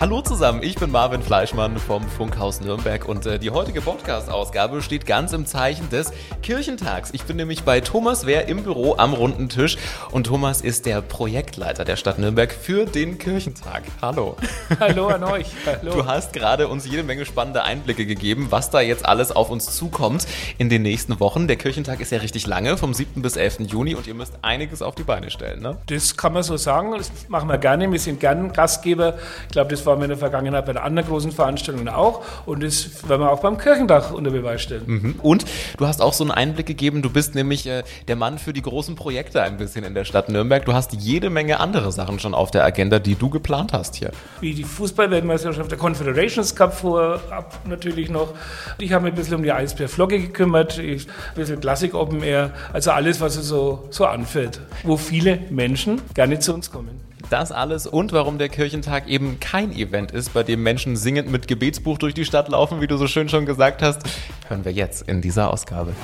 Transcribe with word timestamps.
Hallo 0.00 0.22
zusammen, 0.22 0.62
ich 0.62 0.76
bin 0.76 0.90
Marvin 0.90 1.20
Fleischmann 1.20 1.76
vom 1.76 2.02
Funkhaus 2.08 2.62
Nürnberg 2.62 3.06
und 3.06 3.26
äh, 3.26 3.38
die 3.38 3.50
heutige 3.50 3.82
Podcast-Ausgabe 3.82 4.80
steht 4.80 5.04
ganz 5.04 5.34
im 5.34 5.44
Zeichen 5.44 5.90
des 5.90 6.10
Kirchentags. 6.42 7.10
Ich 7.12 7.24
bin 7.24 7.36
nämlich 7.36 7.64
bei 7.64 7.82
Thomas 7.82 8.24
Wehr 8.24 8.48
im 8.48 8.62
Büro 8.62 8.94
am 8.96 9.12
runden 9.12 9.50
Tisch 9.50 9.76
und 10.10 10.24
Thomas 10.26 10.62
ist 10.62 10.86
der 10.86 11.02
Projektleiter 11.02 11.84
der 11.84 11.96
Stadt 11.96 12.18
Nürnberg 12.18 12.50
für 12.50 12.86
den 12.86 13.18
Kirchentag. 13.18 13.82
Hallo. 14.00 14.38
Hallo 14.80 15.08
an 15.08 15.22
euch. 15.22 15.48
Hallo. 15.66 15.96
Du 15.96 16.06
hast 16.06 16.32
gerade 16.32 16.68
uns 16.68 16.86
jede 16.86 17.02
Menge 17.02 17.26
spannende 17.26 17.64
Einblicke 17.64 18.06
gegeben, 18.06 18.46
was 18.48 18.70
da 18.70 18.80
jetzt 18.80 19.04
alles 19.04 19.32
auf 19.32 19.50
uns 19.50 19.76
zukommt 19.76 20.26
in 20.56 20.70
den 20.70 20.80
nächsten 20.80 21.20
Wochen. 21.20 21.46
Der 21.46 21.56
Kirchentag 21.56 22.00
ist 22.00 22.10
ja 22.10 22.20
richtig 22.20 22.46
lange, 22.46 22.78
vom 22.78 22.94
7. 22.94 23.20
bis 23.20 23.36
11. 23.36 23.66
Juni 23.66 23.94
und 23.94 24.06
ihr 24.06 24.14
müsst 24.14 24.32
einiges 24.40 24.80
auf 24.80 24.94
die 24.94 25.04
Beine 25.04 25.30
stellen, 25.30 25.60
ne? 25.60 25.76
Das 25.88 26.16
kann 26.16 26.32
man 26.32 26.42
so 26.42 26.56
sagen, 26.56 26.94
das 26.96 27.12
machen 27.28 27.50
wir 27.50 27.58
gerne. 27.58 27.92
Wir 27.92 28.00
sind 28.00 28.18
gern 28.18 28.50
Gastgeber. 28.54 29.18
Ich 29.42 29.52
glaube, 29.52 29.68
das 29.68 29.89
waren 29.90 29.98
wir 29.98 30.04
in 30.04 30.10
der 30.10 30.18
Vergangenheit 30.18 30.64
bei 30.66 30.72
den 30.72 30.82
anderen 30.82 31.08
großen 31.08 31.32
Veranstaltungen 31.32 31.88
auch. 31.88 32.22
Und 32.46 32.62
das 32.62 33.08
werden 33.08 33.22
wir 33.22 33.30
auch 33.30 33.40
beim 33.40 33.58
Kirchentag 33.58 34.12
unter 34.12 34.30
Beweis 34.30 34.62
stellen. 34.62 34.82
Mhm. 34.86 35.14
Und 35.20 35.44
du 35.76 35.86
hast 35.86 36.00
auch 36.00 36.12
so 36.12 36.22
einen 36.24 36.30
Einblick 36.30 36.66
gegeben, 36.66 37.02
du 37.02 37.10
bist 37.10 37.34
nämlich 37.34 37.66
äh, 37.66 37.82
der 38.06 38.16
Mann 38.16 38.38
für 38.38 38.52
die 38.52 38.62
großen 38.62 38.94
Projekte 38.94 39.42
ein 39.42 39.56
bisschen 39.56 39.84
in 39.84 39.94
der 39.94 40.04
Stadt 40.04 40.28
Nürnberg. 40.28 40.64
Du 40.64 40.72
hast 40.72 40.92
jede 40.92 41.28
Menge 41.28 41.58
andere 41.58 41.90
Sachen 41.90 42.20
schon 42.20 42.34
auf 42.34 42.50
der 42.50 42.64
Agenda, 42.64 42.98
die 43.00 43.16
du 43.16 43.28
geplant 43.28 43.72
hast 43.72 43.96
hier. 43.96 44.12
Wie 44.40 44.54
die 44.54 44.64
Fußball-Weltmeisterschaft, 44.64 45.70
der 45.70 45.78
Confederations 45.78 46.54
Cup 46.54 46.72
vorab 46.74 47.58
natürlich 47.66 48.10
noch. 48.10 48.34
Ich 48.78 48.92
habe 48.92 49.04
mich 49.04 49.12
ein 49.12 49.16
bisschen 49.16 49.34
um 49.34 49.42
die 49.42 49.52
Eisbär-Flogge 49.52 50.20
gekümmert, 50.20 50.78
ich, 50.78 51.08
ein 51.08 51.34
bisschen 51.34 51.60
Klassik 51.60 51.94
Open 51.94 52.22
Air, 52.22 52.52
also 52.72 52.92
alles, 52.92 53.20
was 53.20 53.34
so, 53.34 53.88
so 53.90 54.06
anfällt, 54.06 54.60
wo 54.84 54.96
viele 54.96 55.40
Menschen 55.50 56.00
gerne 56.14 56.38
zu 56.38 56.54
uns 56.54 56.70
kommen. 56.70 57.09
Das 57.30 57.52
alles 57.52 57.86
und 57.86 58.12
warum 58.12 58.38
der 58.38 58.48
Kirchentag 58.48 59.06
eben 59.06 59.38
kein 59.38 59.70
Event 59.70 60.10
ist, 60.10 60.34
bei 60.34 60.42
dem 60.42 60.64
Menschen 60.64 60.96
singend 60.96 61.30
mit 61.30 61.46
Gebetsbuch 61.46 61.96
durch 61.96 62.12
die 62.12 62.24
Stadt 62.24 62.48
laufen, 62.48 62.80
wie 62.80 62.88
du 62.88 62.96
so 62.96 63.06
schön 63.06 63.28
schon 63.28 63.46
gesagt 63.46 63.82
hast, 63.82 64.02
hören 64.48 64.64
wir 64.64 64.72
jetzt 64.72 65.08
in 65.08 65.22
dieser 65.22 65.52
Ausgabe. 65.52 65.94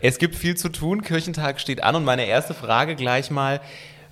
Es 0.00 0.18
gibt 0.18 0.34
viel 0.34 0.56
zu 0.56 0.68
tun, 0.68 1.02
Kirchentag 1.02 1.60
steht 1.60 1.84
an 1.84 1.94
und 1.94 2.04
meine 2.04 2.24
erste 2.24 2.54
Frage 2.54 2.96
gleich 2.96 3.30
mal, 3.30 3.60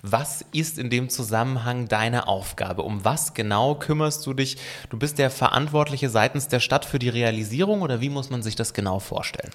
was 0.01 0.45
ist 0.53 0.79
in 0.79 0.89
dem 0.89 1.09
Zusammenhang 1.09 1.89
deine 1.89 2.29
Aufgabe? 2.29 2.83
Um 2.83 3.03
was 3.03 3.33
genau 3.33 3.75
kümmerst 3.75 4.25
du 4.25 4.33
dich? 4.33 4.55
Du 4.89 4.97
bist 4.97 5.19
der 5.19 5.29
Verantwortliche 5.29 6.07
seitens 6.07 6.47
der 6.47 6.61
Stadt 6.61 6.85
für 6.85 6.99
die 6.99 7.09
Realisierung 7.09 7.81
oder 7.81 7.99
wie 7.99 8.09
muss 8.09 8.29
man 8.29 8.41
sich 8.41 8.55
das 8.55 8.73
genau 8.73 8.99
vorstellen? 8.99 9.51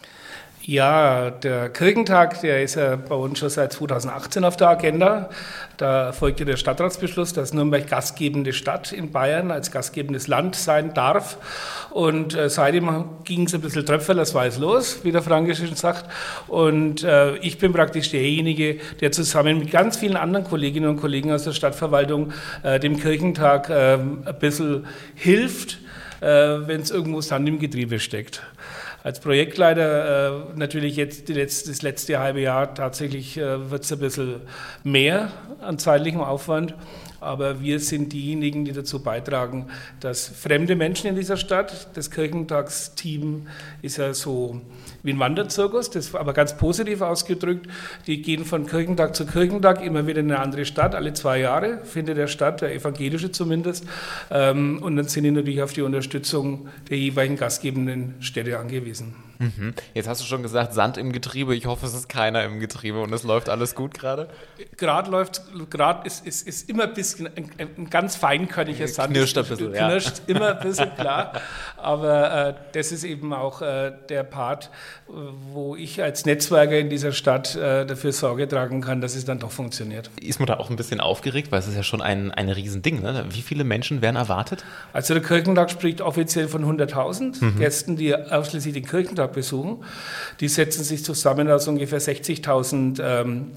Ja, 0.67 1.29
der 1.29 1.69
Kirchentag, 1.69 2.41
der 2.41 2.63
ist 2.63 2.77
ja 2.77 2.97
bei 2.97 3.15
uns 3.15 3.39
schon 3.39 3.51
seit 3.51 3.75
2018 3.75 4.47
auf 4.47 4.57
der 4.57 4.71
Agenda. 4.71 5.29
Da 5.77 6.13
folgte 6.13 6.47
der 6.47 6.57
Stadtratsbeschluss, 6.57 7.35
dass 7.35 7.53
Nürnberg 7.53 7.87
gastgebende 7.87 8.55
Stadt 8.55 8.91
in 8.91 9.13
Bayern 9.13 9.51
als 9.51 9.71
gastgebendes 9.71 10.27
Land 10.27 10.57
sein 10.57 10.95
darf. 10.95 11.37
Und 11.91 12.35
äh, 12.35 12.49
seitdem 12.49 13.05
ging 13.25 13.45
es 13.45 13.55
ein 13.55 13.61
bisschen 13.61 13.85
tröpfelerweise 13.85 14.59
los, 14.59 15.01
wie 15.03 15.13
der 15.13 15.21
Frankische 15.21 15.67
sagt. 15.77 16.07
Und 16.49 17.05
äh, 17.05 17.37
ich 17.37 17.59
bin 17.59 17.75
praktisch 17.75 18.11
derjenige, 18.11 18.79
der 19.03 19.13
zusammen 19.13 19.59
mit 19.59 19.71
ganz 19.71 19.99
vielen 19.99 20.17
anderen 20.17 20.47
Kolleginnen 20.47 20.89
und 20.89 20.97
Kollegen 20.97 21.31
aus 21.31 21.45
der 21.45 21.53
Stadtverwaltung 21.53 22.33
äh, 22.63 22.81
dem 22.81 22.99
Kirchentag 22.99 23.69
äh, 23.69 23.97
ein 23.97 24.39
bisschen 24.41 24.87
hilft, 25.15 25.79
äh, 26.23 26.27
wenn 26.27 26.81
es 26.81 26.91
irgendwo 26.91 27.21
Sand 27.21 27.47
im 27.51 27.59
Getriebe 27.59 28.01
steckt 28.01 28.41
als 29.05 29.21
Projektleiter 29.21 30.47
äh, 30.55 30.59
natürlich 30.59 30.97
jetzt 30.97 31.29
letzte, 31.29 31.69
das 31.69 31.83
letzte 31.83 32.19
halbe 32.19 32.41
Jahr 32.41 32.75
tatsächlich 32.75 33.37
äh, 33.37 33.71
wird 33.71 33.85
es 33.85 33.93
ein 33.93 33.99
bisschen 33.99 34.41
mehr 34.83 35.31
an 35.61 35.79
zeitlichem 35.79 36.23
Aufwand. 36.23 36.75
Aber 37.25 37.61
wir 37.61 37.81
sind 37.81 38.13
diejenigen, 38.13 38.65
die 38.65 38.73
dazu 38.73 39.03
beitragen, 39.03 39.67
dass 40.01 40.29
fremde 40.29 40.77
Menschen 40.77 41.09
in 41.09 41.17
dieser 41.17 41.37
Stadt, 41.37 41.89
das 41.95 42.11
Kirchentagsteam 42.11 43.47
ist 43.83 43.97
ja 43.97 44.15
so 44.15 44.61
wie 45.03 45.13
ein 45.13 45.19
Wanderzirkus, 45.19 45.91
das 45.91 46.15
aber 46.15 46.33
ganz 46.33 46.57
positiv 46.57 47.01
ausgedrückt. 47.01 47.67
Die 48.07 48.23
gehen 48.23 48.45
von 48.45 48.67
Kirchentag 48.67 49.17
zu 49.17 49.27
Kirchentag 49.27 49.83
immer 49.83 50.07
wieder 50.07 50.21
in 50.21 50.31
eine 50.31 50.41
andere 50.41 50.65
Stadt, 50.65 50.95
alle 50.95 51.13
zwei 51.15 51.41
Jahre 51.41 51.81
findet 51.85 52.17
der 52.17 52.29
statt, 52.29 52.61
der 52.61 52.75
evangelische 52.75 53.33
zumindest. 53.33 53.87
Ähm, 54.31 54.83
und 54.83 54.97
dann 54.97 55.09
sind 55.09 55.25
die 55.25 55.31
natürlich 55.31 55.63
auf 55.63 55.73
die 55.73 55.83
Unterstützung 55.83 56.69
der 56.91 56.99
jeweiligen 56.99 57.37
gastgebenden 57.37 58.15
Städte 58.21 58.59
angewiesen. 58.59 59.15
Mhm. 59.39 59.75
Jetzt 59.95 60.09
hast 60.09 60.21
du 60.21 60.25
schon 60.25 60.43
gesagt, 60.43 60.75
Sand 60.75 60.97
im 60.97 61.13
Getriebe. 61.13 61.55
Ich 61.55 61.67
hoffe, 61.67 61.87
es 61.87 61.95
ist 61.95 62.09
keiner 62.09 62.45
im 62.45 62.61
Getriebe 62.61 63.01
und 63.01 63.13
es 63.13 63.23
läuft 63.23 63.49
alles 63.49 63.75
gut 63.75 63.95
gerade. 63.95 64.29
Gerade 64.77 65.11
läuft, 65.11 65.43
gerade 65.71 66.07
ist, 66.07 66.27
ist, 66.27 66.47
ist 66.47 66.69
immer 66.69 66.85
ein 66.85 66.95
bisschen 66.95 67.27
ein, 67.27 67.51
ein 67.77 67.91
ganz 67.91 68.17
feinkörniger 68.17 68.89
Sand. 68.89 69.13
Knirscht 69.13 69.39
ein 69.39 69.45
bisschen, 69.47 69.73
knirscht 69.73 70.19
ja. 70.19 70.25
immer 70.35 70.59
ein 70.59 70.67
bisschen, 70.67 70.95
klar. 70.95 71.33
Aber 71.77 72.49
äh, 72.49 72.55
das 72.73 72.93
ist 72.93 73.05
eben 73.05 73.33
auch 73.33 73.63
äh, 73.63 73.93
der 74.09 74.23
Part, 74.23 74.71
wo 75.07 75.77
ich 75.77 76.03
als 76.03 76.25
Netzwerker 76.27 76.79
in 76.79 76.91
dieser 76.91 77.13
Stadt 77.13 77.55
äh, 77.57 77.85
dafür 77.87 78.13
Sorge 78.13 78.49
tragen 78.49 78.81
kann, 78.81 79.01
dass 79.01 79.15
es 79.15 79.25
dann 79.25 79.39
doch 79.39 79.51
funktioniert. 79.51 80.11
Ist 80.21 80.39
man 80.39 80.47
da 80.47 80.59
auch 80.59 80.71
ein 80.71 80.77
bisschen 80.77 81.01
aufgeregt, 81.01 81.53
weil 81.53 81.61
es 81.61 81.69
ist 81.69 81.77
ja 81.77 81.83
schon 81.83 82.03
ein, 82.03 82.31
ein 82.31 82.49
Riesending. 82.49 83.03
Ne? 83.03 83.27
Wie 83.31 83.43
viele 83.43 83.65
Menschen 83.65 84.03
werden 84.03 84.17
erwartet? 84.17 84.65
Also 84.93 85.15
der 85.15 85.23
Kirchentag 85.23 85.71
spricht 85.71 86.01
offiziell 86.01 86.49
von 86.49 86.65
100.000 86.65 87.45
mhm. 87.45 87.59
Gästen, 87.59 87.97
die 87.97 88.15
ausschließlich 88.15 88.75
den 88.75 88.87
Kirchentag 88.87 89.24
besuchen. 89.29 89.85
Die 90.41 90.49
setzen 90.49 90.85
sich 90.85 91.05
zusammen 91.05 91.51
aus 91.51 91.69
ungefähr 91.69 92.01
60.000 92.01 93.01
ähm, 93.03 93.53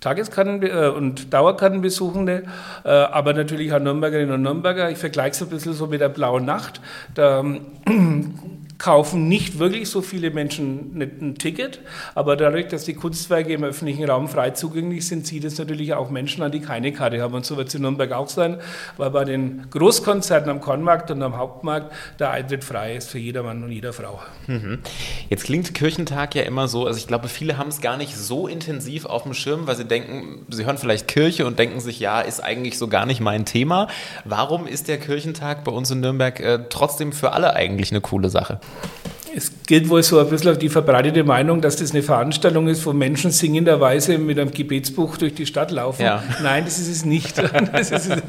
Tageskarten- 0.00 0.62
äh, 0.62 0.88
und 0.88 1.32
Dauerkartenbesuchende, 1.32 2.44
äh, 2.84 2.88
aber 2.88 3.32
natürlich 3.32 3.72
auch 3.72 3.80
Nürnbergerinnen 3.80 4.34
und 4.34 4.42
Nürnberger. 4.42 4.90
Ich 4.90 4.98
vergleiche 4.98 5.30
es 5.30 5.42
ein 5.42 5.48
bisschen 5.48 5.72
so 5.72 5.86
mit 5.86 6.00
der 6.00 6.08
Blauen 6.08 6.44
Nacht. 6.44 6.80
Da 7.14 7.40
ähm, 7.40 7.60
kaufen 8.78 9.28
nicht 9.28 9.58
wirklich 9.58 9.88
so 9.88 10.02
viele 10.02 10.30
Menschen 10.30 11.00
ein 11.00 11.34
Ticket, 11.36 11.80
aber 12.14 12.36
dadurch, 12.36 12.68
dass 12.68 12.84
die 12.84 12.94
Kunstwerke 12.94 13.52
im 13.52 13.64
öffentlichen 13.64 14.04
Raum 14.04 14.28
frei 14.28 14.50
zugänglich 14.50 15.06
sind, 15.06 15.26
zieht 15.26 15.44
es 15.44 15.58
natürlich 15.58 15.94
auch 15.94 16.10
Menschen 16.10 16.42
an, 16.42 16.52
die 16.52 16.60
keine 16.60 16.92
Karte 16.92 17.20
haben. 17.22 17.34
Und 17.34 17.46
so 17.46 17.56
wird 17.56 17.68
es 17.68 17.74
in 17.74 17.82
Nürnberg 17.82 18.12
auch 18.12 18.28
sein, 18.28 18.58
weil 18.96 19.10
bei 19.10 19.24
den 19.24 19.66
Großkonzerten 19.70 20.50
am 20.50 20.60
Kornmarkt 20.60 21.10
und 21.10 21.22
am 21.22 21.36
Hauptmarkt 21.36 21.92
der 22.18 22.30
Eintritt 22.30 22.64
frei 22.64 22.96
ist 22.96 23.10
für 23.10 23.18
jedermann 23.18 23.62
und 23.62 23.72
jeder 23.72 23.92
Frau. 23.92 24.20
Mhm. 24.46 24.80
Jetzt 25.30 25.44
klingt 25.44 25.72
Kirchentag 25.74 26.34
ja 26.34 26.42
immer 26.42 26.68
so, 26.68 26.86
also 26.86 26.98
ich 26.98 27.06
glaube, 27.06 27.28
viele 27.28 27.56
haben 27.56 27.68
es 27.68 27.80
gar 27.80 27.96
nicht 27.96 28.16
so 28.16 28.46
intensiv 28.46 29.06
auf 29.06 29.22
dem 29.22 29.34
Schirm, 29.34 29.66
weil 29.66 29.76
sie 29.76 29.86
denken, 29.86 30.44
sie 30.50 30.66
hören 30.66 30.78
vielleicht 30.78 31.08
Kirche 31.08 31.46
und 31.46 31.58
denken 31.58 31.80
sich, 31.80 31.98
ja, 32.00 32.20
ist 32.20 32.40
eigentlich 32.40 32.78
so 32.78 32.88
gar 32.88 33.06
nicht 33.06 33.20
mein 33.20 33.46
Thema. 33.46 33.88
Warum 34.24 34.66
ist 34.66 34.88
der 34.88 34.98
Kirchentag 34.98 35.64
bei 35.64 35.72
uns 35.72 35.90
in 35.90 36.00
Nürnberg 36.00 36.40
äh, 36.40 36.58
trotzdem 36.68 37.12
für 37.12 37.32
alle 37.32 37.54
eigentlich 37.54 37.90
eine 37.90 38.00
coole 38.00 38.28
Sache? 38.28 38.60
Es 39.36 39.52
gilt 39.66 39.90
wohl 39.90 40.02
so 40.02 40.18
ein 40.18 40.30
bisschen 40.30 40.58
die 40.58 40.70
verbreitete 40.70 41.22
Meinung, 41.22 41.60
dass 41.60 41.76
das 41.76 41.90
eine 41.90 42.02
Veranstaltung 42.02 42.68
ist, 42.68 42.86
wo 42.86 42.94
Menschen 42.94 43.30
singenderweise 43.30 44.16
mit 44.16 44.38
einem 44.38 44.50
Gebetsbuch 44.50 45.18
durch 45.18 45.34
die 45.34 45.44
Stadt 45.44 45.70
laufen. 45.70 46.00
Ja. 46.00 46.22
Nein, 46.42 46.64
das 46.64 46.78
ist 46.78 46.88
es 46.88 47.04
nicht. 47.04 47.36
Das 47.72 47.90
ist 47.90 48.08
es, 48.08 48.22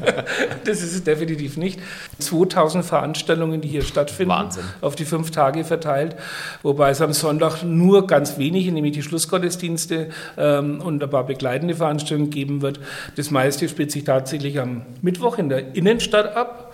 das 0.64 0.82
ist 0.82 0.94
es 0.94 1.04
definitiv 1.04 1.56
nicht. 1.56 1.80
2000 2.18 2.84
Veranstaltungen, 2.84 3.62
die 3.62 3.68
hier 3.68 3.82
stattfinden, 3.82 4.32
Wahnsinn. 4.32 4.64
auf 4.82 4.96
die 4.96 5.06
fünf 5.06 5.30
Tage 5.30 5.64
verteilt, 5.64 6.16
wobei 6.62 6.90
es 6.90 7.00
am 7.00 7.14
Sonntag 7.14 7.62
nur 7.62 8.06
ganz 8.06 8.36
wenige, 8.36 8.70
nämlich 8.70 8.92
die 8.92 9.02
Schlussgottesdienste 9.02 10.10
ähm, 10.36 10.82
und 10.82 11.02
ein 11.02 11.08
paar 11.08 11.24
begleitende 11.24 11.74
Veranstaltungen 11.74 12.30
geben 12.30 12.60
wird. 12.60 12.80
Das 13.16 13.30
meiste 13.30 13.66
spielt 13.68 13.92
sich 13.92 14.04
tatsächlich 14.04 14.60
am 14.60 14.82
Mittwoch 15.00 15.38
in 15.38 15.48
der 15.48 15.74
Innenstadt 15.74 16.36
ab 16.36 16.67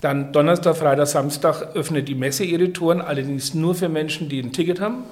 dann 0.00 0.32
Donnerstag, 0.32 0.76
Freitag, 0.76 1.06
Samstag 1.06 1.74
öffnet 1.74 2.08
die 2.08 2.14
Messe 2.14 2.44
ihre 2.44 2.72
Touren, 2.72 3.00
allerdings 3.00 3.54
nur 3.54 3.74
für 3.74 3.88
Menschen, 3.88 4.28
die 4.28 4.40
ein 4.40 4.52
Ticket 4.52 4.80
haben. 4.80 5.04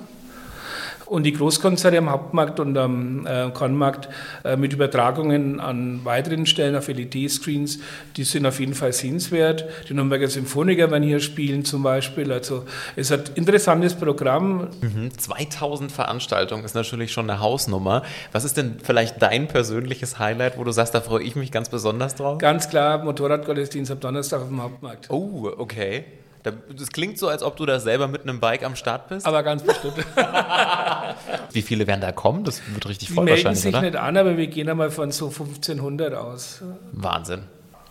Und 1.06 1.22
die 1.22 1.32
Großkonzerte 1.32 1.98
am 1.98 2.10
Hauptmarkt 2.10 2.58
und 2.58 2.76
am 2.76 3.26
äh, 3.26 3.50
Kornmarkt 3.52 4.08
äh, 4.44 4.56
mit 4.56 4.72
Übertragungen 4.72 5.60
an 5.60 6.04
weiteren 6.04 6.46
Stellen 6.46 6.74
auf 6.74 6.88
LED-Screens, 6.88 7.78
die 8.16 8.24
sind 8.24 8.44
auf 8.44 8.58
jeden 8.58 8.74
Fall 8.74 8.92
sehenswert. 8.92 9.66
Die 9.88 9.94
Nürnberger 9.94 10.26
Symphoniker 10.26 10.90
werden 10.90 11.04
hier 11.04 11.20
spielen 11.20 11.64
zum 11.64 11.84
Beispiel. 11.84 12.32
Also 12.32 12.64
es 12.96 13.12
hat 13.12 13.30
ein 13.30 13.36
interessantes 13.36 13.94
Programm. 13.94 14.68
Mhm. 14.80 15.16
2000 15.16 15.92
Veranstaltungen 15.92 16.64
ist 16.64 16.74
natürlich 16.74 17.12
schon 17.12 17.30
eine 17.30 17.40
Hausnummer. 17.40 18.02
Was 18.32 18.44
ist 18.44 18.56
denn 18.56 18.76
vielleicht 18.82 19.22
dein 19.22 19.46
persönliches 19.46 20.18
Highlight, 20.18 20.58
wo 20.58 20.64
du 20.64 20.72
sagst, 20.72 20.94
da 20.94 21.00
freue 21.00 21.22
ich 21.22 21.36
mich 21.36 21.52
ganz 21.52 21.68
besonders 21.68 22.16
drauf? 22.16 22.38
Ganz 22.38 22.68
klar, 22.68 23.04
Motorradgottesdienst 23.04 23.92
am 23.92 24.00
Donnerstag 24.00 24.42
auf 24.42 24.48
dem 24.48 24.60
Hauptmarkt. 24.60 25.08
Oh, 25.10 25.52
okay. 25.56 26.04
Das 26.52 26.88
klingt 26.90 27.18
so, 27.18 27.28
als 27.28 27.42
ob 27.42 27.56
du 27.56 27.66
da 27.66 27.80
selber 27.80 28.08
mit 28.08 28.22
einem 28.22 28.40
Bike 28.40 28.64
am 28.64 28.76
Start 28.76 29.08
bist. 29.08 29.26
Aber 29.26 29.42
ganz 29.42 29.62
bestimmt. 29.62 29.96
Wie 31.52 31.62
viele 31.62 31.86
werden 31.86 32.00
da 32.00 32.12
kommen? 32.12 32.44
Das 32.44 32.62
wird 32.72 32.86
richtig 32.88 33.10
voll 33.10 33.26
Die 33.26 33.32
melden 33.32 33.54
sich 33.54 33.74
oder? 33.74 33.82
nicht 33.82 33.96
an, 33.96 34.16
aber 34.16 34.36
wir 34.36 34.46
gehen 34.46 34.68
einmal 34.68 34.90
von 34.90 35.10
so 35.10 35.26
1500 35.26 36.14
aus. 36.14 36.62
Wahnsinn. 36.92 37.44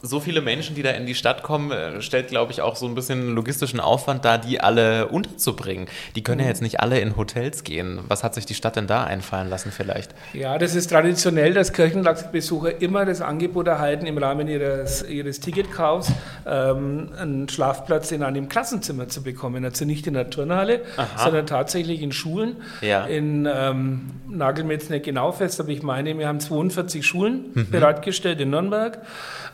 So 0.06 0.19
viele 0.19 0.42
Menschen, 0.42 0.75
die 0.75 0.84
da 0.84 0.92
in 0.92 1.06
die 1.06 1.16
Stadt 1.16 1.44
kommen, 1.44 1.72
äh, 1.72 2.02
stellt, 2.02 2.28
glaube 2.30 2.52
ich, 2.52 2.62
auch 2.62 2.75
so 2.75 2.86
ein 2.88 2.96
bisschen 2.96 3.34
logistischen 3.34 3.80
Aufwand 3.80 4.24
da, 4.25 4.38
die 4.38 4.62
alle 4.62 5.07
unterzubringen. 5.07 5.88
Die 6.16 6.24
können 6.24 6.40
ja 6.40 6.46
mhm. 6.46 6.50
jetzt 6.50 6.62
nicht 6.62 6.80
alle 6.80 7.00
in 7.00 7.18
Hotels 7.18 7.63
gehen. 7.63 8.00
Was 8.07 8.24
hat 8.24 8.36
sich 8.36 8.46
die 8.46 8.54
Stadt 8.54 8.75
denn 8.75 8.88
da 8.88 9.04
einfallen 9.04 9.50
lassen 9.50 9.72
vielleicht? 9.72 10.13
Ja, 10.34 10.57
das 10.57 10.75
ist 10.75 10.90
traditionell, 10.90 11.54
dass 11.54 11.74
Kirchenlagsbesucher 11.74 12.81
immer 12.81 13.06
das 13.06 13.22
Angebot 13.22 13.68
erhalten, 13.68 14.06
im 14.06 14.18
Rahmen 14.18 14.48
ihres, 14.48 15.04
ihres 15.07 15.40
Ticketkaufs 15.40 16.12
ähm, 16.46 17.10
einen 17.18 17.50
Schlafplatz 17.50 18.12
in 18.12 18.24
einem 18.24 18.50
Klassenzimmer 18.50 19.08
zu 19.08 19.24
bekommen. 19.24 19.66
Also 19.66 19.86
nicht 19.86 20.08
in 20.08 20.13
der 20.13 20.30
Turnhalle, 20.30 20.81
Aha. 20.98 21.08
sondern 21.24 21.48
tatsächlich 21.48 22.01
in 22.01 22.12
Schulen. 22.12 22.58
Ja. 22.81 23.06
In 23.06 23.48
ähm, 23.51 24.12
Nagel 24.28 24.66
mir 24.66 24.74
jetzt 24.74 24.90
nicht 24.90 25.06
genau 25.06 25.31
fest, 25.31 25.60
aber 25.60 25.69
ich 25.69 25.84
meine, 25.84 26.18
wir 26.18 26.28
haben 26.28 26.40
42 26.40 27.06
Schulen 27.06 27.51
mhm. 27.54 27.69
bereitgestellt 27.69 28.40
in 28.40 28.51
Nürnberg 28.51 29.00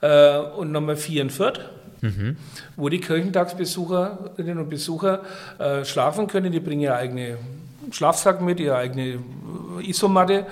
äh, 0.01 0.40
und 0.41 0.71
nochmal 0.71 0.97
vier 0.97 1.21
in 1.21 1.29
Fürth. 1.29 1.59
Mhm. 2.03 2.35
wo 2.75 2.89
die 2.89 2.99
Kirchentagsbesucherinnen 2.99 4.57
und 4.57 4.69
Besucher 4.71 5.21
äh, 5.59 5.85
schlafen 5.85 6.25
können. 6.25 6.51
Die 6.51 6.59
bringen 6.59 6.81
ihre 6.81 6.95
eigene 6.95 7.37
Schlafsack 7.91 8.41
mit, 8.41 8.59
ihre 8.59 8.75
eigene 8.75 9.19
Isomatte. 9.81 10.47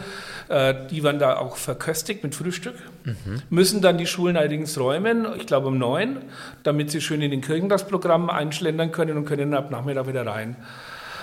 Äh, 0.47 0.75
die 0.89 1.03
werden 1.03 1.19
da 1.19 1.37
auch 1.37 1.57
verköstigt 1.57 2.23
mit 2.23 2.35
Frühstück. 2.35 2.75
Mhm. 3.03 3.41
Müssen 3.49 3.81
dann 3.81 3.97
die 3.97 4.05
Schulen 4.05 4.37
allerdings 4.37 4.79
räumen, 4.79 5.27
ich 5.37 5.45
glaube 5.45 5.67
um 5.67 5.77
neun, 5.77 6.17
damit 6.63 6.91
sie 6.91 7.01
schön 7.01 7.21
in 7.21 7.31
den 7.31 7.41
Kirchentagsprogramm 7.41 8.29
einschlendern 8.29 8.91
können 8.91 9.17
und 9.17 9.25
können 9.25 9.53
ab 9.53 9.71
Nachmittag 9.71 10.07
wieder 10.07 10.25
rein. 10.25 10.55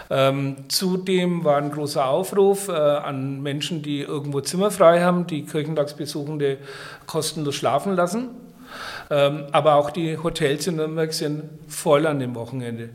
Ähm, 0.08 0.56
zudem 0.69 1.42
war 1.42 1.56
ein 1.56 1.72
großer 1.72 2.06
Aufruf 2.06 2.69
äh, 2.69 2.72
an 2.72 3.42
Menschen, 3.42 3.82
die 3.82 4.02
irgendwo 4.02 4.40
Zimmer 4.40 4.70
frei 4.70 5.02
haben, 5.02 5.26
die 5.26 5.44
Kirchentagsbesuchende 5.44 6.58
kostenlos 7.06 7.56
schlafen 7.56 7.96
lassen. 7.96 8.30
Ähm, 9.11 9.44
aber 9.53 9.75
auch 9.76 9.91
die 9.91 10.19
Hotels 10.19 10.67
in 10.67 10.76
Nürnberg 10.76 11.12
sind 11.12 11.44
voll 11.69 12.06
an 12.06 12.19
dem 12.19 12.35
Wochenende. 12.35 12.91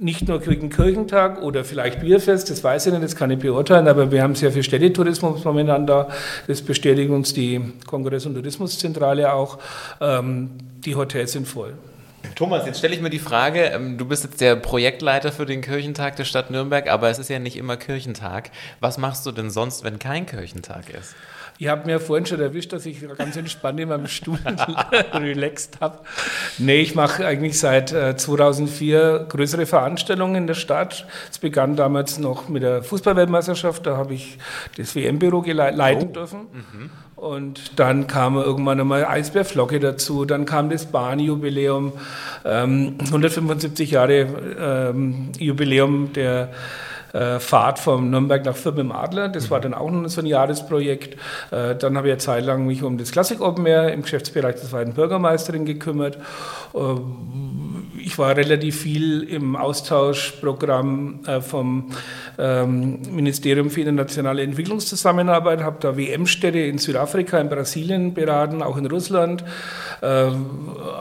Nicht 0.00 0.28
nur 0.28 0.40
gegen 0.40 0.70
Kirchentag 0.70 1.42
oder 1.42 1.64
vielleicht 1.64 2.00
Bierfest, 2.00 2.50
das 2.50 2.62
weiß 2.62 2.86
ich 2.86 2.92
nicht, 2.92 3.02
das 3.02 3.16
kann 3.16 3.30
ich 3.30 3.38
beurteilen, 3.38 3.88
aber 3.88 4.10
wir 4.12 4.22
haben 4.22 4.34
sehr 4.34 4.52
viel 4.52 4.62
Städtetourismus 4.62 5.44
momentan 5.44 5.86
da. 5.86 6.08
Das 6.46 6.60
bestätigt 6.62 7.10
uns 7.10 7.32
die 7.32 7.60
Kongress- 7.86 8.26
und 8.26 8.34
Tourismuszentrale 8.34 9.32
auch. 9.32 9.58
Ähm, 10.00 10.50
die 10.84 10.94
Hotels 10.94 11.32
sind 11.32 11.48
voll. 11.48 11.74
Thomas, 12.34 12.66
jetzt 12.66 12.78
stelle 12.78 12.94
ich 12.94 13.00
mir 13.00 13.10
die 13.10 13.18
Frage, 13.18 13.64
ähm, 13.64 13.98
du 13.98 14.04
bist 14.04 14.24
jetzt 14.24 14.40
der 14.40 14.56
Projektleiter 14.56 15.32
für 15.32 15.46
den 15.46 15.60
Kirchentag 15.60 16.16
der 16.16 16.24
Stadt 16.24 16.50
Nürnberg, 16.50 16.88
aber 16.88 17.10
es 17.10 17.18
ist 17.18 17.28
ja 17.28 17.38
nicht 17.38 17.56
immer 17.56 17.76
Kirchentag. 17.76 18.50
Was 18.80 18.98
machst 18.98 19.26
du 19.26 19.32
denn 19.32 19.50
sonst, 19.50 19.84
wenn 19.84 19.98
kein 19.98 20.26
Kirchentag 20.26 20.90
ist? 20.90 21.14
Ich 21.60 21.66
habe 21.66 21.86
mir 21.86 21.98
vorhin 21.98 22.24
schon 22.24 22.40
erwischt, 22.40 22.72
dass 22.72 22.86
ich 22.86 23.04
ganz 23.16 23.36
entspannt 23.36 23.80
in 23.80 23.88
meinem 23.88 24.06
Stuhl 24.08 24.38
relaxed 25.12 25.80
habe. 25.80 25.98
Nee, 26.58 26.80
ich 26.80 26.94
mache 26.94 27.26
eigentlich 27.26 27.58
seit 27.58 27.88
2004 27.88 28.98
äh, 28.98 29.24
größere 29.28 29.66
Veranstaltungen 29.66 30.36
in 30.36 30.46
der 30.46 30.54
Stadt. 30.54 31.06
Es 31.30 31.38
begann 31.38 31.74
damals 31.74 32.18
noch 32.18 32.48
mit 32.48 32.62
der 32.62 32.84
Fußballweltmeisterschaft, 32.84 33.86
da 33.86 33.96
habe 33.96 34.14
ich 34.14 34.38
das 34.76 34.94
WM-Büro 34.94 35.42
leiten 35.42 36.08
oh. 36.10 36.12
dürfen. 36.12 36.40
Mhm. 36.52 36.90
Und 37.18 37.80
dann 37.80 38.06
kam 38.06 38.36
irgendwann 38.36 38.78
einmal 38.78 39.04
Eisbärflocke 39.04 39.80
dazu, 39.80 40.24
dann 40.24 40.44
kam 40.44 40.70
das 40.70 40.86
Bahnjubiläum, 40.86 41.92
ähm, 42.44 42.96
175 43.04 43.90
Jahre 43.90 44.90
ähm, 44.90 45.30
Jubiläum 45.38 46.12
der 46.12 46.50
äh, 47.12 47.38
Fahrt 47.38 47.78
von 47.78 48.10
Nürnberg 48.10 48.44
nach 48.44 48.56
Fürth 48.56 48.78
im 48.78 48.92
Adler. 48.92 49.28
Das 49.28 49.50
war 49.50 49.60
dann 49.60 49.74
auch 49.74 49.90
noch 49.90 50.08
so 50.08 50.20
ein 50.20 50.26
Jahresprojekt. 50.26 51.14
Äh, 51.50 51.76
dann 51.76 51.96
habe 51.96 52.08
ich 52.08 52.12
eine 52.12 52.18
Zeit 52.18 52.44
lang 52.44 52.66
mich 52.66 52.82
um 52.82 52.98
das 52.98 53.12
Classic 53.12 53.40
Open 53.40 53.66
Air 53.66 53.92
im 53.92 54.02
Geschäftsbereich 54.02 54.56
des 54.56 54.70
zweiten 54.70 54.92
Bürgermeisterin 54.92 55.64
gekümmert. 55.64 56.16
Äh, 56.74 56.78
ich 58.00 58.18
war 58.18 58.36
relativ 58.36 58.80
viel 58.80 59.22
im 59.22 59.56
Austauschprogramm 59.56 61.20
äh, 61.26 61.40
vom 61.40 61.90
ähm, 62.38 63.00
Ministerium 63.10 63.70
für 63.70 63.80
internationale 63.80 64.42
Entwicklungszusammenarbeit, 64.42 65.62
habe 65.62 65.76
da 65.80 65.96
WM-Städte 65.96 66.58
in 66.58 66.78
Südafrika, 66.78 67.38
in 67.38 67.48
Brasilien 67.48 68.14
beraten, 68.14 68.62
auch 68.62 68.76
in 68.76 68.86
Russland, 68.86 69.44
äh, 70.00 70.30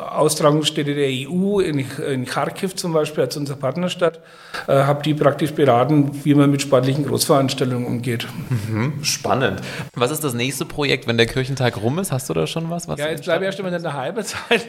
Austragungsstädte 0.10 0.96
der 0.96 1.08
EU, 1.08 1.60
in, 1.60 1.86
in 2.12 2.26
Kharkiv 2.26 2.76
zum 2.76 2.94
Beispiel 2.94 3.26
als 3.26 3.38
unsere 3.38 3.58
Partnerstadt, 3.58 4.20
äh, 4.68 4.74
habe 4.74 5.04
die 5.04 5.14
praktisch 5.14 5.54
beraten, 5.54 6.07
wie 6.24 6.34
man 6.34 6.52
mit 6.52 6.62
sportlichen 6.62 7.06
Großveranstaltungen 7.06 7.86
umgeht. 7.86 8.28
Mhm, 8.50 9.04
spannend. 9.04 9.62
Was 9.96 10.12
ist 10.12 10.24
das 10.24 10.34
nächste 10.34 10.66
Projekt, 10.66 11.08
wenn 11.08 11.18
der 11.18 11.26
Kirchentag 11.26 11.82
rum 11.82 12.00
ist? 12.00 12.12
Hast 12.12 12.30
du 12.30 12.34
da 12.34 12.48
schon 12.48 12.70
was? 12.70 12.88
was 12.88 13.00
ja, 13.00 13.10
jetzt 13.10 13.24
bleibe 13.24 13.44
ich 13.44 13.48
erst 13.48 13.62
mal 13.62 13.74
in 13.74 13.82
der 13.82 13.94
Halbzeit. 13.94 14.68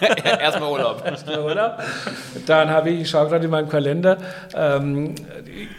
Erstmal 0.40 0.70
Urlaub. 0.70 1.02
Erstmal 1.06 1.42
Urlaub. 1.42 1.78
Dann 2.46 2.70
habe 2.70 2.90
ich, 2.90 3.02
ich 3.02 3.10
schaue 3.10 3.28
gerade 3.28 3.44
in 3.44 3.50
meinem 3.50 3.68
Kalender, 3.68 4.18
ähm, 4.54 5.14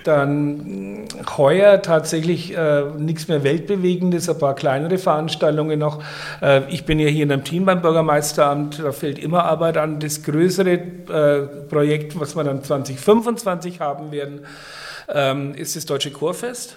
dann 0.03 1.07
heuer 1.37 1.81
tatsächlich 1.81 2.55
äh, 2.55 2.83
nichts 2.97 3.27
mehr 3.27 3.43
Weltbewegendes, 3.43 4.29
ein 4.29 4.37
paar 4.37 4.55
kleinere 4.55 4.97
Veranstaltungen 4.97 5.79
noch. 5.79 6.03
Äh, 6.41 6.61
ich 6.69 6.85
bin 6.85 6.99
ja 6.99 7.07
hier 7.07 7.23
in 7.23 7.31
einem 7.31 7.43
Team 7.43 7.65
beim 7.65 7.81
Bürgermeisteramt, 7.81 8.79
da 8.79 8.91
fällt 8.91 9.19
immer 9.19 9.45
Arbeit 9.45 9.77
an. 9.77 9.99
Das 9.99 10.23
größere 10.23 10.71
äh, 10.71 11.41
Projekt, 11.69 12.19
was 12.19 12.35
wir 12.35 12.43
dann 12.43 12.63
2025 12.63 13.79
haben 13.79 14.11
werden, 14.11 14.41
ähm, 15.07 15.55
ist 15.55 15.75
das 15.75 15.85
Deutsche 15.85 16.11
Chorfest. 16.11 16.75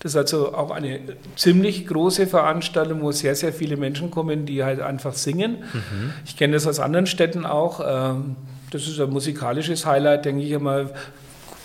Das 0.00 0.12
ist 0.12 0.16
also 0.16 0.54
auch 0.54 0.70
eine 0.70 1.00
ziemlich 1.34 1.86
große 1.86 2.26
Veranstaltung, 2.26 3.00
wo 3.00 3.10
sehr, 3.10 3.34
sehr 3.34 3.54
viele 3.54 3.78
Menschen 3.78 4.10
kommen, 4.10 4.44
die 4.44 4.62
halt 4.62 4.80
einfach 4.80 5.14
singen. 5.14 5.64
Mhm. 5.72 6.12
Ich 6.26 6.36
kenne 6.36 6.52
das 6.52 6.66
aus 6.66 6.78
anderen 6.78 7.06
Städten 7.06 7.46
auch. 7.46 7.80
Ähm, 7.82 8.36
das 8.70 8.86
ist 8.86 9.00
ein 9.00 9.08
musikalisches 9.08 9.86
Highlight, 9.86 10.26
denke 10.26 10.42
ich 10.42 10.54
einmal. 10.54 10.92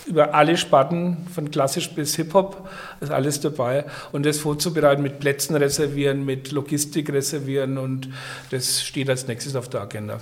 Über 0.06 0.34
alle 0.34 0.56
Sparten, 0.56 1.18
von 1.32 1.50
klassisch 1.50 1.90
bis 1.90 2.16
Hip-Hop, 2.16 2.68
ist 3.00 3.12
alles 3.12 3.40
dabei. 3.40 3.84
Und 4.10 4.24
das 4.24 4.38
vorzubereiten 4.38 5.02
mit 5.02 5.20
Plätzen 5.20 5.54
reservieren, 5.54 6.24
mit 6.24 6.50
Logistik 6.50 7.12
reservieren 7.12 7.76
und 7.76 8.08
das 8.50 8.82
steht 8.82 9.10
als 9.10 9.28
nächstes 9.28 9.54
auf 9.54 9.68
der 9.68 9.82
Agenda. 9.82 10.18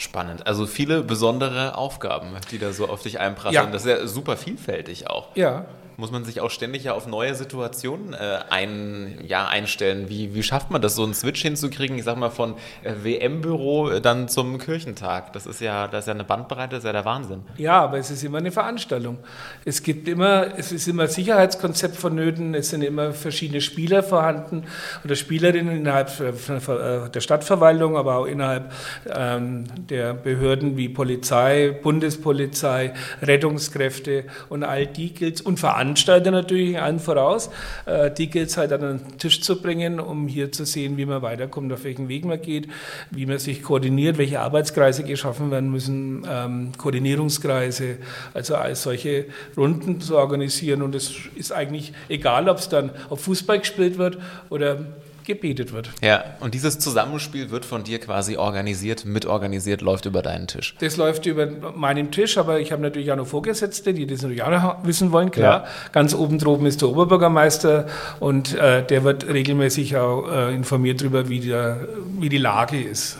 Spannend. 0.00 0.46
Also 0.46 0.66
viele 0.66 1.02
besondere 1.02 1.76
Aufgaben, 1.76 2.28
die 2.50 2.58
da 2.58 2.72
so 2.72 2.88
auf 2.88 3.02
dich 3.02 3.20
einprasseln. 3.20 3.66
Ja. 3.66 3.70
Das 3.70 3.84
ist 3.84 3.88
ja 3.88 4.06
super 4.06 4.38
vielfältig 4.38 5.10
auch. 5.10 5.36
Ja, 5.36 5.66
muss 6.00 6.10
man 6.10 6.24
sich 6.24 6.40
auch 6.40 6.50
ständig 6.50 6.84
ja 6.84 6.94
auf 6.94 7.06
neue 7.06 7.34
Situationen 7.34 8.14
äh, 8.14 8.38
ein, 8.48 9.18
ja, 9.26 9.46
einstellen. 9.46 10.08
Wie, 10.08 10.34
wie 10.34 10.42
schafft 10.42 10.70
man 10.70 10.82
das, 10.82 10.96
so 10.96 11.04
einen 11.04 11.14
Switch 11.14 11.42
hinzukriegen, 11.42 11.96
ich 11.98 12.04
sag 12.04 12.16
mal, 12.16 12.30
von 12.30 12.54
äh, 12.82 12.94
WM-Büro 13.02 13.90
äh, 13.90 14.00
dann 14.00 14.28
zum 14.28 14.58
Kirchentag? 14.58 15.32
Das 15.34 15.46
ist 15.46 15.60
ja, 15.60 15.86
das 15.86 16.04
ist 16.04 16.06
ja 16.08 16.14
eine 16.14 16.24
Bandbreite, 16.24 16.70
das 16.70 16.78
ist 16.78 16.86
ja 16.86 16.92
der 16.92 17.04
Wahnsinn. 17.04 17.42
Ja, 17.58 17.82
aber 17.82 17.98
es 17.98 18.10
ist 18.10 18.24
immer 18.24 18.38
eine 18.38 18.50
Veranstaltung. 18.50 19.18
Es 19.64 19.82
gibt 19.82 20.08
immer, 20.08 20.58
es 20.58 20.72
ist 20.72 20.88
immer 20.88 21.06
Sicherheitskonzept 21.06 21.96
vonnöten, 21.96 22.54
es 22.54 22.70
sind 22.70 22.82
immer 22.82 23.12
verschiedene 23.12 23.60
Spieler 23.60 24.02
vorhanden 24.02 24.64
oder 25.04 25.14
Spielerinnen 25.14 25.76
innerhalb 25.76 26.08
äh, 26.18 27.10
der 27.10 27.20
Stadtverwaltung, 27.20 27.96
aber 27.96 28.16
auch 28.16 28.26
innerhalb 28.26 28.72
ähm, 29.06 29.64
der 29.88 30.14
Behörden 30.14 30.78
wie 30.78 30.88
Polizei, 30.88 31.78
Bundespolizei, 31.82 32.94
Rettungskräfte 33.20 34.24
und 34.48 34.64
all 34.64 34.86
die 34.86 35.12
gilt 35.12 35.42
und 35.42 35.60
Veranstaltungen 35.60 35.89
Veranstalter 35.90 36.30
natürlich 36.30 36.80
allen 36.80 37.00
voraus. 37.00 37.50
Äh, 37.86 38.10
die 38.10 38.30
gilt 38.30 38.48
es 38.48 38.56
halt 38.56 38.72
an 38.72 38.80
den 38.80 39.18
Tisch 39.18 39.40
zu 39.40 39.60
bringen, 39.60 39.98
um 39.98 40.28
hier 40.28 40.52
zu 40.52 40.64
sehen, 40.64 40.96
wie 40.96 41.04
man 41.04 41.22
weiterkommt, 41.22 41.72
auf 41.72 41.84
welchen 41.84 42.08
Weg 42.08 42.24
man 42.24 42.40
geht, 42.40 42.68
wie 43.10 43.26
man 43.26 43.38
sich 43.38 43.62
koordiniert, 43.62 44.16
welche 44.16 44.40
Arbeitskreise 44.40 45.02
geschaffen 45.02 45.50
werden 45.50 45.70
müssen, 45.70 46.24
ähm, 46.30 46.72
Koordinierungskreise, 46.78 47.96
also 48.34 48.54
als 48.54 48.82
solche 48.82 49.26
Runden 49.56 50.00
zu 50.00 50.16
organisieren. 50.16 50.82
Und 50.82 50.94
es 50.94 51.12
ist 51.34 51.52
eigentlich 51.52 51.92
egal, 52.08 52.48
ob 52.48 52.58
es 52.58 52.68
dann 52.68 52.90
auf 53.08 53.22
Fußball 53.22 53.58
gespielt 53.58 53.98
wird 53.98 54.18
oder 54.48 54.78
gebetet 55.30 55.72
wird. 55.72 55.90
Ja, 56.02 56.24
und 56.40 56.54
dieses 56.54 56.78
Zusammenspiel 56.78 57.50
wird 57.50 57.64
von 57.64 57.84
dir 57.84 58.00
quasi 58.00 58.36
organisiert, 58.36 59.04
mitorganisiert, 59.04 59.80
läuft 59.80 60.06
über 60.06 60.22
deinen 60.22 60.46
Tisch. 60.46 60.74
Das 60.80 60.96
läuft 60.96 61.26
über 61.26 61.46
meinen 61.74 62.10
Tisch, 62.10 62.36
aber 62.36 62.60
ich 62.60 62.72
habe 62.72 62.82
natürlich 62.82 63.12
auch 63.12 63.16
noch 63.16 63.26
Vorgesetzte, 63.26 63.94
die 63.94 64.06
das 64.06 64.22
natürlich 64.22 64.42
auch 64.42 64.50
noch 64.50 64.84
wissen 64.84 65.12
wollen, 65.12 65.30
klar. 65.30 65.64
Ja. 65.64 65.68
Ganz 65.92 66.14
oben 66.14 66.38
droben 66.38 66.66
ist 66.66 66.82
der 66.82 66.88
Oberbürgermeister 66.88 67.86
und 68.18 68.54
äh, 68.54 68.84
der 68.84 69.04
wird 69.04 69.28
regelmäßig 69.28 69.96
auch 69.96 70.28
äh, 70.30 70.54
informiert 70.54 71.00
darüber, 71.00 71.28
wie, 71.28 71.52
wie 72.18 72.28
die 72.28 72.38
Lage 72.38 72.80
ist. 72.80 73.18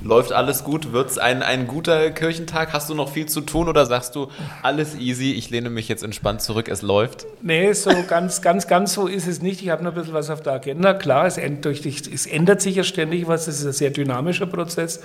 Läuft 0.00 0.32
alles 0.32 0.62
gut? 0.62 0.92
Wird 0.92 1.10
es 1.10 1.18
ein, 1.18 1.42
ein 1.42 1.66
guter 1.66 2.10
Kirchentag? 2.10 2.72
Hast 2.72 2.88
du 2.88 2.94
noch 2.94 3.10
viel 3.10 3.26
zu 3.26 3.40
tun 3.40 3.68
oder 3.68 3.84
sagst 3.84 4.14
du, 4.14 4.28
alles 4.62 4.94
easy, 4.94 5.32
ich 5.32 5.50
lehne 5.50 5.70
mich 5.70 5.88
jetzt 5.88 6.04
entspannt 6.04 6.40
zurück, 6.40 6.68
es 6.68 6.82
läuft? 6.82 7.26
Nee, 7.42 7.72
so 7.72 7.90
ganz, 8.08 8.40
ganz, 8.40 8.68
ganz 8.68 8.92
so 8.94 9.08
ist 9.08 9.26
es 9.26 9.42
nicht. 9.42 9.60
Ich 9.60 9.70
habe 9.70 9.82
noch 9.82 9.90
ein 9.90 9.96
bisschen 9.96 10.14
was 10.14 10.30
auf 10.30 10.40
der 10.40 10.52
Agenda. 10.52 10.94
Klar, 10.94 11.17
es, 11.26 11.38
es 11.38 12.26
ändert 12.26 12.60
sich 12.60 12.76
ja 12.76 12.84
ständig 12.84 13.26
was, 13.28 13.48
es 13.48 13.60
ist 13.60 13.66
ein 13.66 13.72
sehr 13.72 13.90
dynamischer 13.90 14.46
Prozess. 14.46 15.00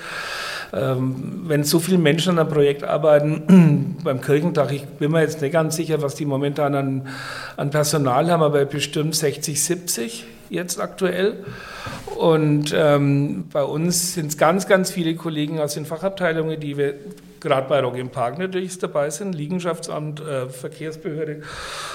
Ähm, 0.73 1.41
wenn 1.45 1.63
so 1.63 1.79
viele 1.79 1.97
Menschen 1.97 2.31
an 2.31 2.39
einem 2.39 2.53
Projekt 2.53 2.83
arbeiten, 2.83 3.97
beim 4.03 4.21
Kirchentag, 4.21 4.71
ich 4.71 4.85
bin 4.85 5.11
mir 5.11 5.21
jetzt 5.21 5.41
nicht 5.41 5.51
ganz 5.51 5.75
sicher, 5.75 6.01
was 6.01 6.15
die 6.15 6.25
momentan 6.25 6.75
an, 6.75 7.07
an 7.57 7.69
Personal 7.69 8.29
haben, 8.31 8.43
aber 8.43 8.65
bestimmt 8.65 9.15
60, 9.15 9.63
70 9.63 10.25
jetzt 10.49 10.79
aktuell. 10.79 11.43
Und 12.15 12.73
ähm, 12.75 13.45
bei 13.51 13.63
uns 13.63 14.13
sind 14.13 14.27
es 14.27 14.37
ganz, 14.37 14.67
ganz 14.67 14.91
viele 14.91 15.15
Kollegen 15.15 15.59
aus 15.59 15.73
den 15.73 15.85
Fachabteilungen, 15.85 16.59
die 16.59 16.77
wir 16.77 16.95
gerade 17.43 17.67
bei 17.67 17.81
Rock 17.81 17.97
im 17.97 18.09
Park 18.09 18.39
natürlich 18.39 18.79
dabei 18.79 19.09
sind, 19.09 19.33
Liegenschaftsamt, 19.33 20.21
äh, 20.21 20.47
Verkehrsbehörde 20.47 21.41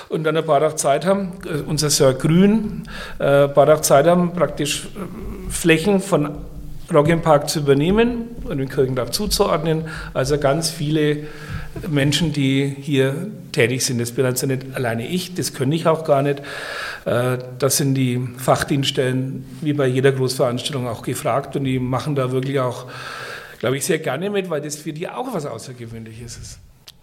und 0.08 0.24
dann 0.24 0.36
ein 0.36 0.44
paar 0.44 0.60
Tag 0.60 0.78
Zeit 0.78 1.06
haben, 1.06 1.32
äh, 1.46 1.62
unser 1.62 1.90
Sir 1.90 2.12
Grün, 2.12 2.88
äh, 3.18 3.44
ein 3.44 3.54
paar 3.54 3.66
Tag 3.66 3.84
Zeit 3.84 4.06
haben, 4.06 4.34
praktisch 4.34 4.84
äh, 4.84 5.50
Flächen 5.50 6.00
von 6.00 6.36
Rock 6.92 7.08
im 7.08 7.22
Park 7.22 7.48
zu 7.48 7.60
übernehmen 7.60 8.28
und 8.44 8.58
den 8.58 8.68
Kirchentag 8.68 9.12
zuzuordnen. 9.12 9.84
Also 10.14 10.38
ganz 10.38 10.70
viele 10.70 11.26
Menschen, 11.88 12.32
die 12.32 12.74
hier 12.80 13.28
tätig 13.52 13.84
sind. 13.84 13.98
Das 14.00 14.12
bin 14.12 14.24
also 14.24 14.46
nicht 14.46 14.74
alleine 14.74 15.06
ich, 15.06 15.34
das 15.34 15.54
kann 15.54 15.70
ich 15.72 15.86
auch 15.86 16.04
gar 16.04 16.22
nicht. 16.22 16.40
Äh, 17.04 17.38
das 17.58 17.76
sind 17.76 17.94
die 17.94 18.20
Fachdienststellen, 18.38 19.44
wie 19.60 19.72
bei 19.72 19.86
jeder 19.86 20.12
Großveranstaltung 20.12 20.86
auch 20.86 21.02
gefragt 21.02 21.56
und 21.56 21.64
die 21.64 21.78
machen 21.78 22.14
da 22.14 22.32
wirklich 22.32 22.60
auch, 22.60 22.86
glaube 23.58 23.76
ich, 23.76 23.84
sehr 23.84 23.98
gerne 23.98 24.30
mit, 24.30 24.50
weil 24.50 24.60
das 24.60 24.76
für 24.76 24.92
die 24.92 25.08
auch 25.08 25.32
was 25.32 25.46
Außergewöhnliches 25.46 26.36
ist 26.38 26.58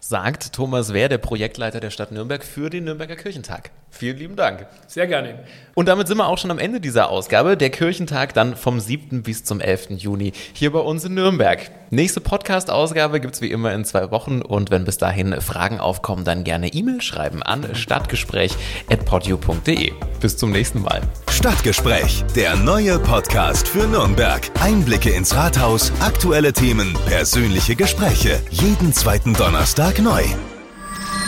sagt 0.07 0.53
Thomas 0.53 0.93
Wehr, 0.93 1.09
der 1.09 1.17
Projektleiter 1.17 1.79
der 1.79 1.89
Stadt 1.89 2.11
Nürnberg 2.11 2.43
für 2.43 2.69
den 2.69 2.83
Nürnberger 2.83 3.15
Kirchentag. 3.15 3.71
Vielen 3.89 4.17
lieben 4.17 4.35
Dank. 4.35 4.67
Sehr 4.85 5.07
gerne. 5.07 5.39
Und 5.73 5.87
damit 5.87 6.07
sind 6.07 6.17
wir 6.17 6.27
auch 6.27 6.37
schon 6.37 6.51
am 6.51 6.59
Ende 6.59 6.79
dieser 6.79 7.09
Ausgabe. 7.09 7.57
Der 7.57 7.71
Kirchentag 7.71 8.35
dann 8.35 8.55
vom 8.55 8.79
7. 8.79 9.23
bis 9.23 9.43
zum 9.43 9.59
11. 9.59 9.97
Juni 9.97 10.31
hier 10.53 10.71
bei 10.71 10.77
uns 10.79 11.05
in 11.05 11.15
Nürnberg. 11.15 11.71
Nächste 11.89 12.21
Podcast-Ausgabe 12.21 13.19
gibt 13.19 13.33
es 13.33 13.41
wie 13.41 13.49
immer 13.49 13.73
in 13.73 13.83
zwei 13.83 14.11
Wochen 14.11 14.43
und 14.43 14.69
wenn 14.69 14.85
bis 14.85 14.99
dahin 14.99 15.41
Fragen 15.41 15.79
aufkommen, 15.79 16.23
dann 16.23 16.43
gerne 16.43 16.67
E-Mail 16.67 17.01
schreiben 17.01 17.41
an 17.41 17.73
stadtgespräch.podu.de. 17.73 19.91
Bis 20.19 20.37
zum 20.37 20.51
nächsten 20.51 20.83
Mal. 20.83 21.01
Stadtgespräch, 21.35 22.23
der 22.33 22.55
neue 22.55 22.97
Podcast 22.97 23.67
für 23.67 23.85
Nürnberg. 23.87 24.49
Einblicke 24.61 25.09
ins 25.09 25.35
Rathaus, 25.35 25.91
aktuelle 25.99 26.53
Themen, 26.53 26.97
persönliche 27.07 27.75
Gespräche. 27.75 28.41
Jeden 28.51 28.93
zweiten 28.93 29.33
Donnerstag 29.33 29.99
neu. 29.99 30.23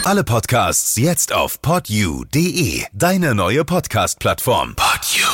Alle 0.04 0.24
Podcasts 0.24 0.96
jetzt 0.96 1.34
auf 1.34 1.60
podu.de, 1.60 2.84
deine 2.94 3.34
neue 3.34 3.66
Podcast-Plattform. 3.66 4.76
Podu. 4.76 5.27